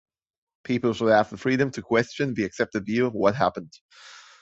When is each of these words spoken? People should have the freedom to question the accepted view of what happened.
People 0.63 0.93
should 0.95 1.11
have 1.11 1.29
the 1.29 1.37
freedom 1.37 1.69
to 1.69 1.83
question 1.83 2.33
the 2.33 2.43
accepted 2.43 2.87
view 2.87 3.05
of 3.05 3.13
what 3.13 3.35
happened. 3.35 3.71